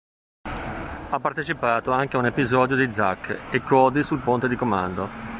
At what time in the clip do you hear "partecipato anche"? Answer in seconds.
1.19-2.15